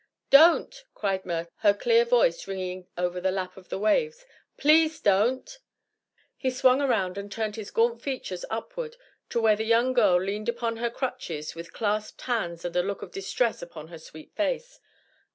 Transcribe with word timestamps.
"Don't!" 0.31 0.83
cried 0.95 1.27
Myrtle, 1.27 1.51
her 1.57 1.75
clear 1.75 2.05
voice 2.05 2.47
ringing 2.47 2.87
over 2.97 3.21
the 3.21 3.29
lap 3.29 3.55
of 3.55 3.69
the 3.69 3.77
waves; 3.77 4.25
"please 4.57 4.99
don't!" 4.99 5.59
He 6.35 6.49
swung 6.49 6.81
around 6.81 7.19
and 7.19 7.31
turned 7.31 7.55
his 7.55 7.69
gaunt 7.69 8.01
features 8.01 8.43
upward 8.49 8.95
to 9.29 9.39
where 9.39 9.55
the 9.55 9.63
young 9.63 9.93
girl 9.93 10.19
leaned 10.19 10.49
upon 10.49 10.77
her 10.77 10.89
crutches, 10.89 11.53
with 11.53 11.71
clasped 11.71 12.21
hands 12.23 12.65
and 12.65 12.75
a 12.75 12.81
look 12.81 13.03
of 13.03 13.11
distress 13.11 13.61
upon 13.61 13.89
her 13.89 13.99
sweet 13.99 14.31
face. 14.35 14.79